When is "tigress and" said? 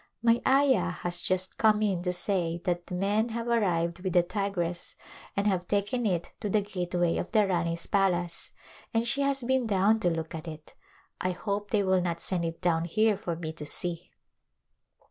4.23-5.45